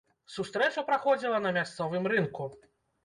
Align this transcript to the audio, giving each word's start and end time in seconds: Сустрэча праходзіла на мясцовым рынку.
Сустрэча 0.35 0.83
праходзіла 0.87 1.43
на 1.45 1.51
мясцовым 1.59 2.11
рынку. 2.15 2.49